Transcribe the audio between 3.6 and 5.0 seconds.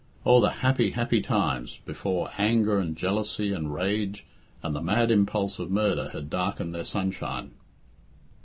rage and the